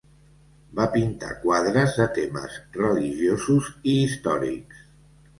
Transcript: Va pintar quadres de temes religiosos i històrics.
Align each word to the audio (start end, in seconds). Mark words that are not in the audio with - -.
Va 0.77 0.85
pintar 0.93 1.27
quadres 1.41 1.97
de 1.99 2.07
temes 2.15 2.55
religiosos 2.77 3.69
i 3.93 3.93
històrics. 4.07 4.81